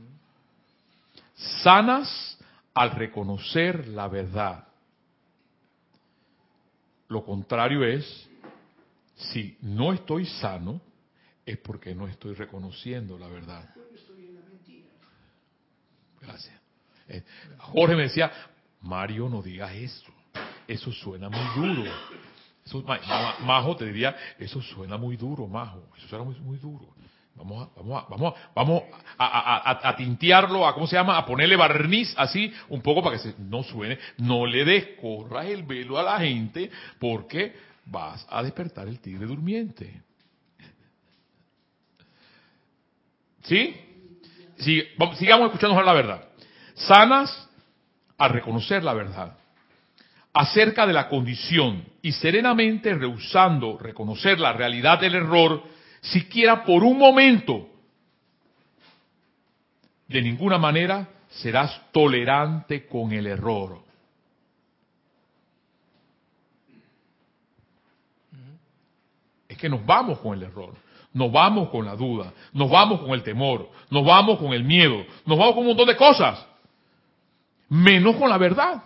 [1.63, 2.37] Sanas
[2.73, 4.67] al reconocer la verdad.
[7.07, 8.29] Lo contrario es,
[9.15, 10.81] si no estoy sano,
[11.51, 13.69] es porque no estoy reconociendo la verdad.
[16.21, 16.55] Gracias.
[17.07, 17.23] Eh,
[17.57, 18.31] Jorge me decía,
[18.81, 20.11] Mario, no digas eso.
[20.67, 21.91] Eso suena muy duro.
[23.45, 25.87] Majo te diría, eso suena muy duro, Majo.
[25.97, 26.87] Eso suena muy, duro.
[27.35, 28.83] Vamos a, vamos a, vamos vamos
[29.17, 31.17] a- a tintearlo, a, ¿cómo se llama?
[31.17, 33.97] A ponerle barniz así, un poco para que se, no suene.
[34.17, 40.03] No le descorras el velo a la gente porque vas a despertar el tigre durmiente.
[43.43, 43.75] ¿Sí?
[44.57, 44.83] Sí,
[45.17, 46.29] sigamos escuchando la verdad.
[46.75, 47.49] Sanas
[48.17, 49.39] a reconocer la verdad
[50.33, 55.63] acerca de la condición y serenamente rehusando reconocer la realidad del error,
[56.01, 57.67] siquiera por un momento,
[60.07, 63.81] de ninguna manera serás tolerante con el error.
[69.47, 70.75] Es que nos vamos con el error,
[71.13, 75.05] nos vamos con la duda, nos vamos con el temor, nos vamos con el miedo,
[75.25, 76.45] nos vamos con un montón de cosas,
[77.69, 78.83] menos con la verdad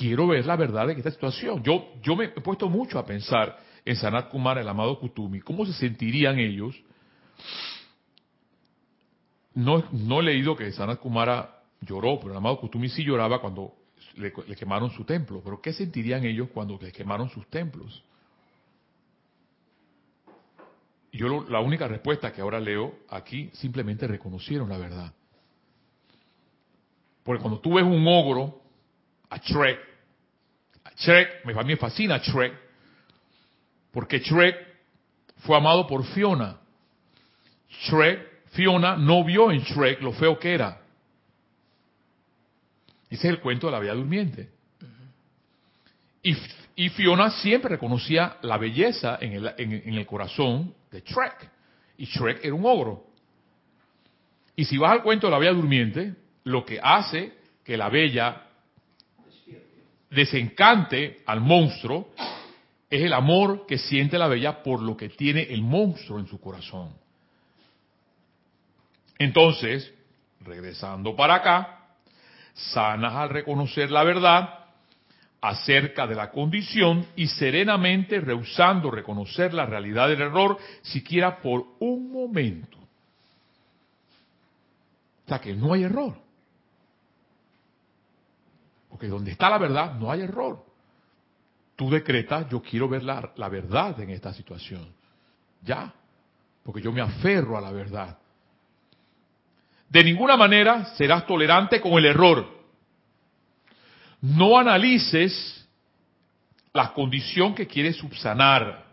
[0.00, 1.62] quiero ver la verdad de esta situación.
[1.62, 5.66] Yo, yo me he puesto mucho a pensar en Sanat Kumar, el amado Kutumi, cómo
[5.66, 6.74] se sentirían ellos.
[9.54, 13.74] No, no he leído que Sanat Kumara lloró, pero el amado Kutumi sí lloraba cuando
[14.16, 15.42] le, le quemaron su templo.
[15.44, 18.02] Pero ¿qué sentirían ellos cuando les quemaron sus templos?
[20.98, 25.12] Y yo lo- la única respuesta que ahora leo aquí, simplemente reconocieron la verdad.
[27.24, 28.60] Porque cuando tú ves un ogro,
[29.28, 29.78] a Shrek,
[30.84, 32.54] a Shrek, me- a mí me fascina Shrek,
[33.92, 34.56] porque Shrek
[35.38, 36.58] fue amado por Fiona.
[37.86, 40.80] Shrek, Fiona no vio en Shrek lo feo que era.
[43.08, 44.50] Ese es el cuento de la Bella Durmiente.
[46.22, 46.36] Y,
[46.80, 51.50] y Fiona siempre reconocía la belleza en el, en- el corazón de Shrek.
[51.98, 53.04] Y Shrek era un ogro.
[54.56, 56.14] Y si vas al cuento de la Bella Durmiente,
[56.44, 58.46] lo que hace que la Bella
[60.08, 62.14] desencante al monstruo
[62.88, 66.40] es el amor que siente la Bella por lo que tiene el monstruo en su
[66.40, 66.94] corazón.
[69.18, 69.92] Entonces,
[70.40, 71.78] regresando para acá,
[72.54, 74.59] sanas al reconocer la verdad
[75.40, 82.12] acerca de la condición y serenamente rehusando reconocer la realidad del error siquiera por un
[82.12, 82.76] momento.
[85.24, 86.14] O sea que no hay error.
[88.90, 90.64] Porque donde está la verdad no hay error.
[91.76, 94.92] Tú decretas, yo quiero ver la, la verdad en esta situación.
[95.62, 95.94] Ya.
[96.62, 98.18] Porque yo me aferro a la verdad.
[99.88, 102.59] De ninguna manera serás tolerante con el error.
[104.20, 105.68] No analices
[106.72, 108.84] la condición que quieres subsanar.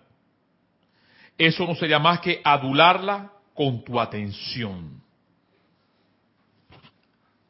[1.38, 5.02] Eso no sería más que adularla con tu atención.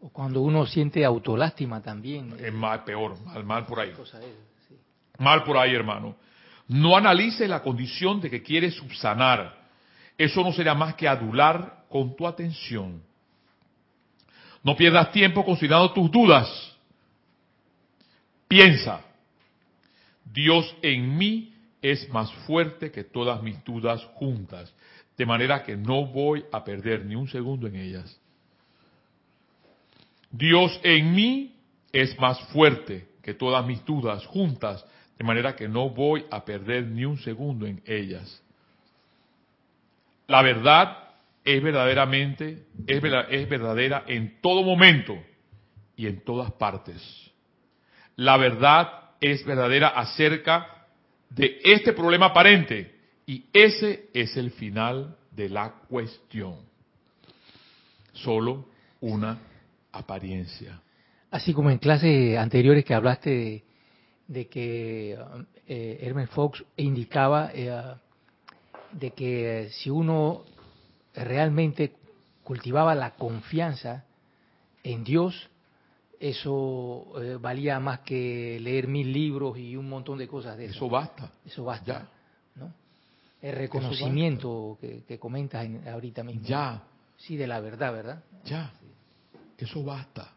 [0.02, 2.36] O cuando uno siente autolástima también.
[2.40, 3.94] Es más, peor, mal, mal por ahí.
[5.18, 6.16] Mal por ahí, hermano.
[6.68, 9.56] No analices la condición de que quieres subsanar.
[10.18, 13.02] Eso no sería más que adular con tu atención.
[14.64, 16.77] No pierdas tiempo considerando tus dudas.
[18.48, 19.02] Piensa,
[20.24, 24.74] Dios en mí es más fuerte que todas mis dudas juntas,
[25.18, 28.20] de manera que no voy a perder ni un segundo en ellas.
[30.32, 31.56] Dios en mí
[31.92, 34.86] es más fuerte que todas mis dudas juntas,
[35.18, 38.44] de manera que no voy a perder ni un segundo en ellas.
[40.28, 41.08] La verdad
[41.44, 45.18] es verdaderamente, es, verdadera en todo momento
[45.96, 47.02] y en todas partes.
[48.18, 50.86] La verdad es verdadera acerca
[51.30, 56.56] de este problema aparente y ese es el final de la cuestión.
[58.14, 58.66] Solo
[59.02, 59.38] una
[59.92, 60.82] apariencia.
[61.30, 63.64] Así como en clases anteriores que hablaste
[64.28, 65.18] de, que
[65.68, 67.96] eh, Fox indicaba eh,
[68.94, 70.44] de que si uno
[71.14, 71.94] realmente
[72.44, 74.06] cultivaba la confianza
[74.84, 75.50] en Dios,
[76.20, 80.76] eso eh, valía más que leer mil libros y un montón de cosas de eso.
[80.76, 81.32] Eso basta.
[81.46, 82.10] Eso basta.
[82.56, 82.74] ¿no?
[83.42, 86.48] El reconocimiento que, comentas ahorita mismo.
[86.48, 86.84] Ya.
[87.18, 88.24] Sí, de la verdad, ¿verdad?
[88.46, 88.72] Ya.
[89.58, 90.34] Eso basta.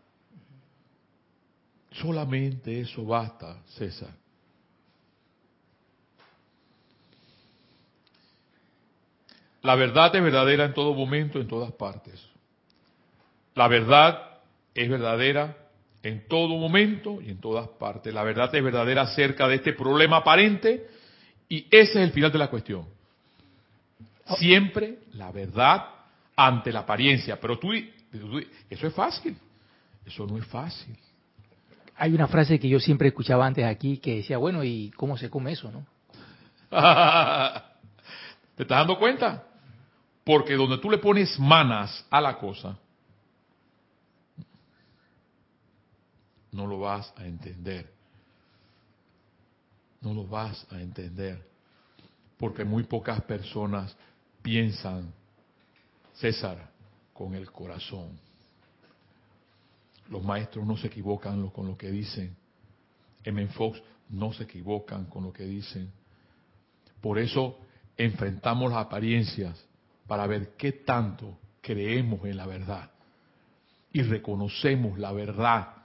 [1.93, 4.11] Solamente eso basta, César.
[9.63, 12.19] La verdad es verdadera en todo momento, en todas partes.
[13.55, 14.39] La verdad
[14.75, 15.60] es verdadera
[16.03, 18.13] en todo momento y en todas partes.
[18.13, 20.89] La verdad es verdadera acerca de este problema aparente
[21.49, 22.87] y ese es el final de la cuestión.
[24.39, 25.85] Siempre la verdad
[26.37, 27.39] ante la apariencia.
[27.41, 29.37] Pero tú, eso es fácil.
[30.07, 30.97] Eso no es fácil.
[31.97, 35.29] Hay una frase que yo siempre escuchaba antes aquí que decía, bueno, ¿y cómo se
[35.29, 35.85] come eso, no?
[38.57, 39.45] ¿Te estás dando cuenta?
[40.25, 42.79] Porque donde tú le pones manas a la cosa,
[46.53, 47.93] no lo vas a entender.
[50.01, 51.47] No lo vas a entender.
[52.39, 53.95] Porque muy pocas personas
[54.43, 55.13] piensan,
[56.15, 56.71] César,
[57.13, 58.19] con el corazón.
[60.09, 62.35] Los maestros no se equivocan con lo que dicen.
[63.23, 63.47] M.
[63.49, 65.93] Fox no se equivocan con lo que dicen.
[67.01, 67.59] Por eso
[67.97, 69.63] enfrentamos las apariencias
[70.07, 72.91] para ver qué tanto creemos en la verdad
[73.93, 75.80] y reconocemos la verdad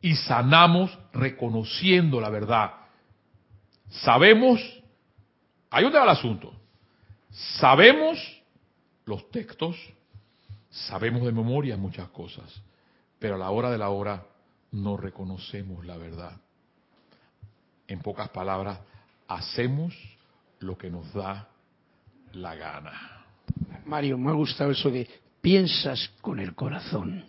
[0.00, 2.72] y sanamos reconociendo la verdad.
[3.90, 4.60] Sabemos,
[5.70, 6.54] ahí donde va el asunto,
[7.30, 8.18] sabemos
[9.04, 9.76] los textos,
[10.70, 12.62] sabemos de memoria muchas cosas,
[13.18, 14.24] pero a la hora de la hora
[14.72, 16.40] no reconocemos la verdad.
[17.88, 18.78] En pocas palabras,
[19.26, 19.94] hacemos
[20.60, 21.48] lo que nos da
[22.32, 23.24] la gana.
[23.84, 25.08] Mario, me ha gustado eso de
[25.40, 27.24] piensas con el corazón.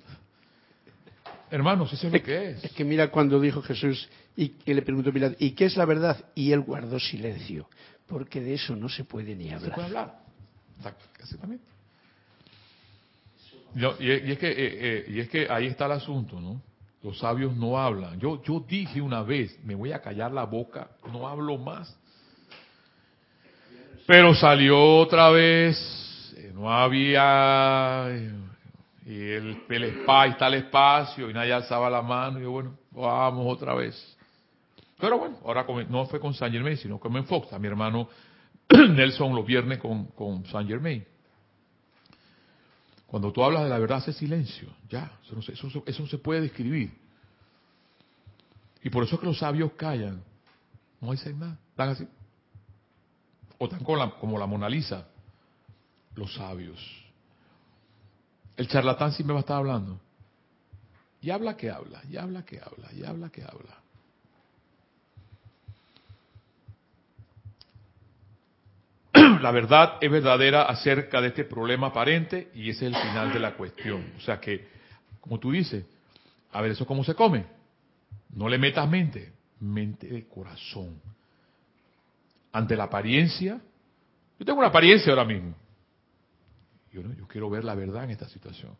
[1.51, 2.63] Hermanos, eso es lo que es.
[2.63, 5.85] Es que mira cuando dijo Jesús y que le preguntó Pilato, ¿y qué es la
[5.85, 6.25] verdad?
[6.33, 7.67] Y él guardó silencio,
[8.07, 9.61] porque de eso no se puede ni hablar.
[9.61, 10.19] Se puede hablar.
[11.19, 11.65] Exactamente.
[13.75, 16.61] y, es que, eh, eh, y es que ahí está el asunto, ¿no?
[17.03, 18.19] Los sabios no hablan.
[18.19, 21.95] Yo, yo dije una vez, me voy a callar la boca, no hablo más.
[24.07, 26.01] Pero salió otra vez
[26.61, 28.07] no había,
[29.11, 32.77] y el, el espacio, está el espacio, y nadie alzaba la mano, y yo, bueno,
[32.91, 34.17] vamos otra vez.
[34.97, 38.07] Pero bueno, ahora no fue con Saint Germain, sino con Fox, a mi hermano
[38.69, 41.05] Nelson los viernes con, con Saint Germain.
[43.05, 46.39] Cuando tú hablas de la verdad, hace silencio, ya, eso no, se, eso, se puede
[46.39, 46.97] describir.
[48.81, 50.23] Y por eso es que los sabios callan,
[51.01, 52.07] no dicen nada, están así.
[53.57, 55.05] O están como la Mona Lisa,
[56.15, 57.00] los sabios.
[58.57, 59.99] El charlatán siempre va a estar hablando.
[61.21, 63.77] y habla que habla, y habla que habla, y habla que habla.
[69.41, 73.39] La verdad es verdadera acerca de este problema aparente y ese es el final de
[73.39, 74.13] la cuestión.
[74.17, 74.67] O sea que,
[75.19, 75.85] como tú dices,
[76.51, 77.45] a ver, ¿eso cómo se come?
[78.33, 80.99] No le metas mente, mente de corazón.
[82.51, 83.59] Ante la apariencia,
[84.39, 85.53] yo tengo una apariencia ahora mismo.
[86.91, 88.75] Yo, yo quiero ver la verdad en esta situación.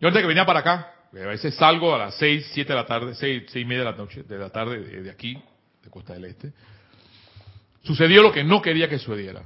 [0.00, 2.86] Yo antes que venía para acá, a veces salgo a las 6, 7 de la
[2.86, 5.40] tarde, 6, 6 y media de la noche, de la tarde de, aquí,
[5.82, 6.52] de Costa del Este.
[7.82, 9.42] Sucedió lo que no quería que sucediera.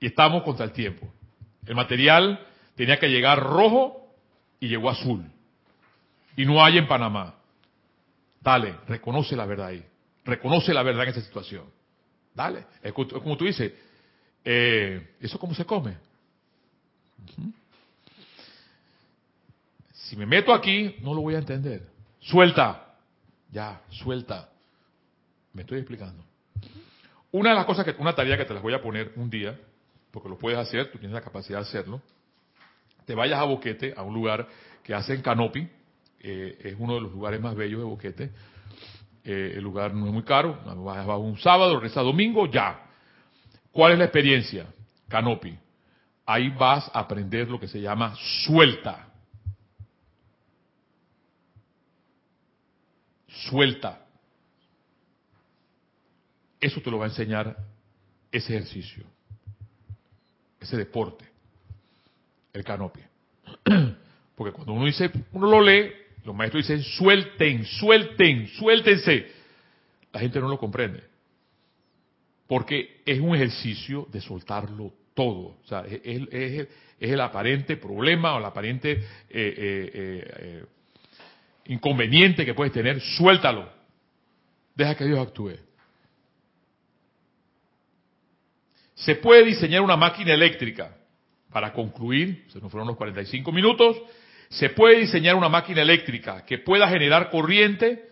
[0.00, 1.10] Y estamos contra el tiempo.
[1.66, 4.14] El material tenía que llegar rojo
[4.60, 5.24] y llegó azul.
[6.36, 7.36] Y no hay en Panamá.
[8.40, 9.84] Dale, reconoce la verdad ahí.
[10.24, 11.64] Reconoce la verdad en esa situación.
[12.34, 12.66] Dale.
[12.82, 13.72] Es como tú dices,
[14.50, 15.94] eh, ¿eso cómo se come?
[19.92, 21.86] Si me meto aquí, no lo voy a entender.
[22.18, 22.94] Suelta.
[23.52, 24.48] Ya, suelta.
[25.52, 26.24] Me estoy explicando.
[27.30, 29.60] Una de las cosas que, una tarea que te las voy a poner un día,
[30.10, 32.00] porque lo puedes hacer, tú tienes la capacidad de hacerlo,
[33.04, 34.48] te vayas a Boquete, a un lugar
[34.82, 35.68] que hacen canopy,
[36.20, 38.30] eh, es uno de los lugares más bellos de Boquete,
[39.24, 42.87] eh, el lugar no es muy caro, vas a un sábado, reza domingo, ya.
[43.72, 44.66] ¿Cuál es la experiencia?
[45.08, 45.56] Canopy.
[46.26, 48.14] Ahí vas a aprender lo que se llama
[48.44, 49.08] suelta.
[53.48, 54.04] suelta.
[56.60, 57.56] Eso te lo va a enseñar
[58.32, 59.04] ese ejercicio,
[60.60, 61.24] ese deporte,
[62.52, 63.04] el canopio.
[64.34, 65.92] Porque cuando uno dice, uno lo lee,
[66.24, 69.32] los maestros dicen suelten, suelten, suéltense.
[70.12, 71.04] La gente no lo comprende.
[72.48, 75.58] Porque es un ejercicio de soltarlo todo.
[75.62, 76.66] O sea, es,
[76.98, 80.64] el aparente problema o el aparente eh, eh, eh,
[81.66, 83.70] inconveniente que puedes tener, suéltalo.
[84.74, 85.56] Deja que Dios actúe.
[88.94, 90.96] Se puede diseñar una máquina eléctrica.
[91.52, 93.96] Para concluir, se nos fueron los 45 minutos,
[94.48, 98.08] se puede diseñar una máquina eléctrica que pueda generar corriente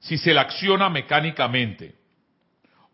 [0.00, 1.97] si se la acciona mecánicamente.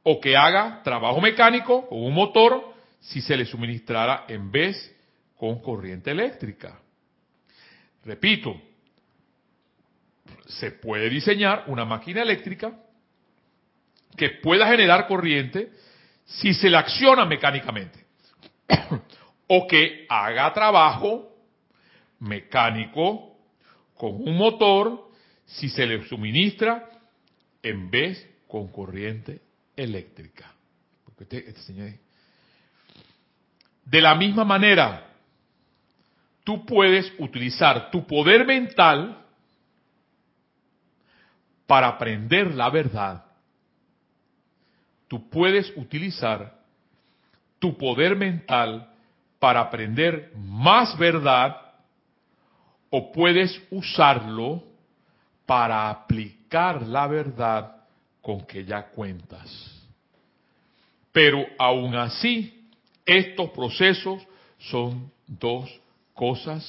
[0.04, 4.94] O que haga trabajo mecánico con un motor si se le suministrara en vez
[5.36, 6.78] con corriente eléctrica.
[8.04, 8.54] Repito,
[10.46, 12.72] se puede diseñar una máquina eléctrica
[14.16, 15.72] que pueda generar corriente
[16.24, 18.04] si se la acciona mecánicamente.
[19.48, 21.34] o que haga trabajo
[22.20, 23.36] mecánico
[23.96, 25.10] con un motor
[25.44, 26.88] si se le suministra
[27.62, 29.43] en vez con corriente
[29.76, 30.52] eléctrica.
[31.30, 32.00] Este,
[33.84, 35.06] de la misma manera,
[36.42, 39.24] tú puedes utilizar tu poder mental
[41.66, 43.24] para aprender la verdad,
[45.08, 46.54] tú puedes utilizar
[47.58, 48.90] tu poder mental
[49.38, 51.56] para aprender más verdad
[52.90, 54.62] o puedes usarlo
[55.46, 57.83] para aplicar la verdad
[58.24, 59.50] con que ya cuentas.
[61.12, 62.66] Pero aún así,
[63.04, 64.26] estos procesos
[64.58, 65.70] son dos
[66.14, 66.64] cosas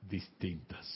[0.00, 0.88] distintas.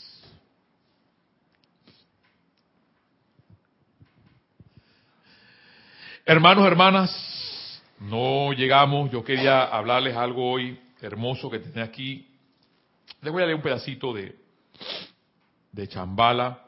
[6.24, 9.11] Hermanos, hermanas, no llegamos.
[9.11, 12.26] Yo quería hablarles algo hoy hermoso que tenía aquí.
[13.20, 14.34] Les voy a leer un pedacito de,
[15.70, 16.65] de Chambala.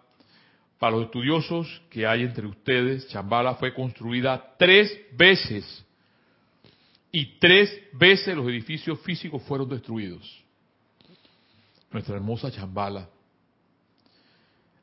[0.78, 5.84] Para los estudiosos que hay entre ustedes, Chambala fue construida tres veces.
[7.10, 10.44] Y tres veces los edificios físicos fueron destruidos.
[11.90, 13.08] Nuestra hermosa Chambala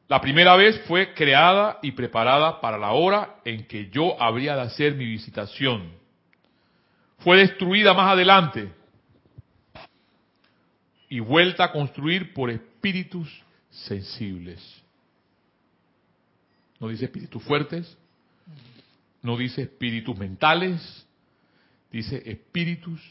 [0.08, 4.62] la primera vez fue creada y preparada para la hora en que yo habría de
[4.62, 5.92] hacer mi visitación.
[7.20, 8.72] Fue destruida más adelante
[11.10, 13.28] y vuelta a construir por espíritus
[13.72, 14.84] sensibles.
[16.80, 17.98] No dice espíritus fuertes,
[19.22, 21.08] no dice espíritus mentales,
[21.92, 23.02] dice espíritus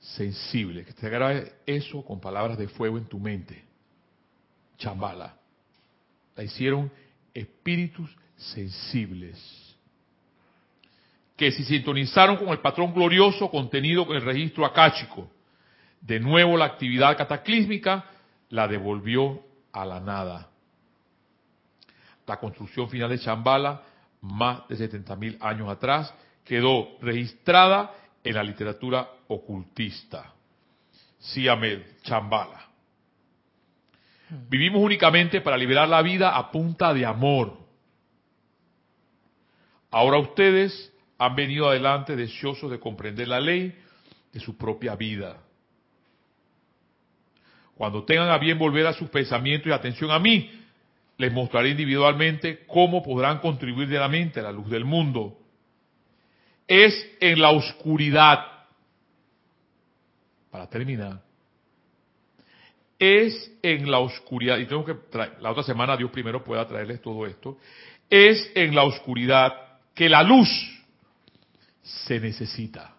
[0.00, 0.86] sensibles.
[0.86, 3.62] Que te grabe eso con palabras de fuego en tu mente.
[4.78, 5.36] Chambala.
[6.34, 6.90] La hicieron
[7.34, 9.38] espíritus sensibles,
[11.36, 15.30] que se sintonizaron con el patrón glorioso contenido en el registro acáchico.
[16.00, 18.04] De nuevo la actividad cataclísmica
[18.48, 19.42] la devolvió
[19.72, 20.51] a la nada.
[22.32, 23.82] La construcción final de Chambala,
[24.22, 30.32] más de 70.000 años atrás, quedó registrada en la literatura ocultista.
[31.18, 32.70] Siamed, Chambala.
[34.48, 37.58] Vivimos únicamente para liberar la vida a punta de amor.
[39.90, 43.78] Ahora ustedes han venido adelante deseosos de comprender la ley
[44.32, 45.36] de su propia vida.
[47.74, 50.61] Cuando tengan a bien volver a sus pensamientos y atención a mí,
[51.18, 55.38] les mostraré individualmente cómo podrán contribuir de la mente a la luz del mundo.
[56.66, 58.38] Es en la oscuridad,
[60.50, 61.22] para terminar,
[62.98, 64.94] es en la oscuridad, y tengo que
[65.40, 67.58] la otra semana Dios primero pueda traerles todo esto,
[68.08, 69.52] es en la oscuridad
[69.94, 70.48] que la luz
[71.82, 72.94] se necesita.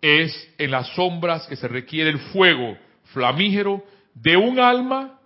[0.00, 2.78] Es en las sombras que se requiere el fuego
[3.12, 5.18] flamígero de un alma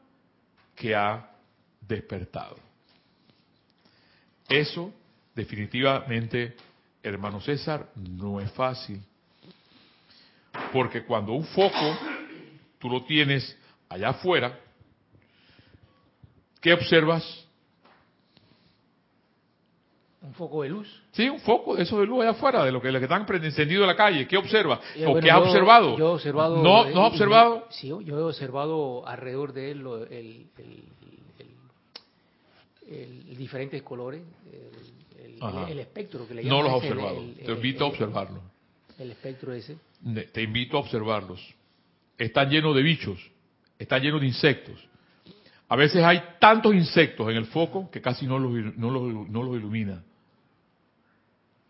[0.74, 1.30] que ha
[1.80, 2.56] despertado.
[4.48, 4.92] Eso
[5.34, 6.56] definitivamente,
[7.02, 9.02] hermano César, no es fácil.
[10.72, 11.98] Porque cuando un foco
[12.78, 13.56] tú lo tienes
[13.88, 14.58] allá afuera,
[16.60, 17.43] ¿qué observas?
[20.24, 20.88] ¿Un foco de luz?
[21.12, 23.88] Sí, un foco, eso de luz allá afuera, de lo que, le están encendido en
[23.88, 24.26] la calle.
[24.26, 24.80] ¿Qué observa?
[25.06, 25.98] ¿O qué ha observado?
[25.98, 26.62] Yo he observado.
[26.62, 27.66] ¿No, ¿no ha observado?
[27.68, 30.46] sí, yo he observado alrededor de él el,
[32.88, 34.22] el, diferentes colores,
[35.68, 36.58] el, espectro que le llaman.
[36.58, 37.22] No los ha observado.
[37.44, 38.40] Te invito a observarlo.
[38.98, 39.76] El espectro ese.
[40.32, 41.54] Te invito a observarlos.
[42.16, 43.18] Están llenos de bichos,
[43.78, 44.88] están llenos de insectos.
[45.68, 49.42] A veces hay tantos insectos en el foco que casi no los, no los, no
[49.42, 50.02] los ilumina.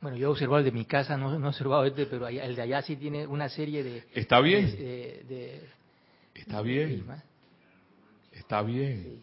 [0.04, 2.60] Bueno, yo he observado el de mi casa, no, he observado este, pero el de
[2.60, 4.04] allá sí tiene una serie de...
[4.12, 4.66] Está bien.
[6.34, 7.06] Está bien.
[8.30, 9.22] Está bien.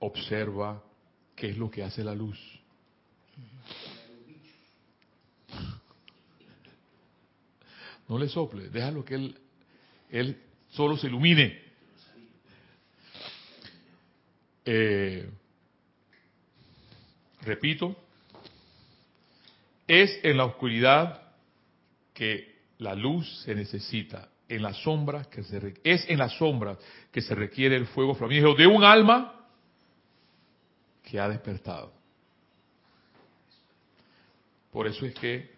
[0.00, 0.82] Observa
[1.36, 2.36] qué es lo que hace la luz.
[8.08, 9.38] No le sople, déjalo que él,
[10.10, 11.62] él solo se ilumine.
[14.64, 15.30] Eh,
[17.42, 17.96] repito,
[19.86, 21.22] es en la oscuridad
[22.14, 26.76] que la luz se necesita, en la sombra que se es en la sombra
[27.10, 29.46] que se requiere el fuego flamígero de un alma
[31.02, 31.92] que ha despertado.
[34.70, 35.52] Por eso es que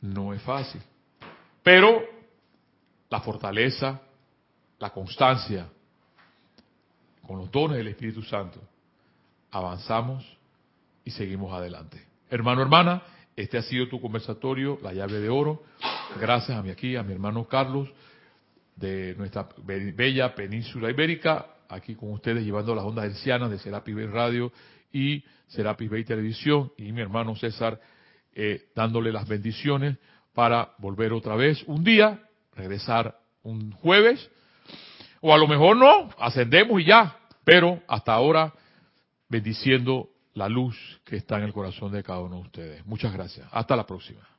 [0.00, 0.80] no es fácil.
[1.62, 2.02] Pero
[3.08, 4.00] la fortaleza,
[4.78, 5.68] la constancia,
[7.26, 8.60] con los dones del Espíritu Santo,
[9.50, 10.24] avanzamos
[11.04, 12.04] y seguimos adelante.
[12.28, 13.02] Hermano, hermana,
[13.36, 15.62] este ha sido tu conversatorio, la llave de oro.
[16.20, 17.88] Gracias a mi aquí, a mi hermano Carlos,
[18.76, 24.06] de nuestra bella península ibérica, aquí con ustedes llevando las ondas hercianas de Serapis Bay
[24.06, 24.52] Radio
[24.92, 27.80] y Serapis Bay Televisión, y mi hermano César
[28.34, 29.96] eh, dándole las bendiciones
[30.34, 32.20] para volver otra vez un día,
[32.54, 34.30] regresar un jueves,
[35.20, 38.52] o a lo mejor no, ascendemos y ya, pero hasta ahora
[39.28, 42.86] bendiciendo la luz que está en el corazón de cada uno de ustedes.
[42.86, 43.48] Muchas gracias.
[43.52, 44.31] Hasta la próxima.